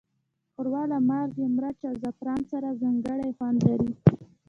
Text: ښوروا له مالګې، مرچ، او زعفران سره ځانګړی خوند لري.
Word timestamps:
ښوروا 0.53 0.83
له 0.91 0.97
مالګې، 1.09 1.45
مرچ، 1.55 1.79
او 1.89 1.93
زعفران 2.01 2.41
سره 2.51 2.77
ځانګړی 2.81 3.29
خوند 3.37 3.59
لري. 3.67 3.91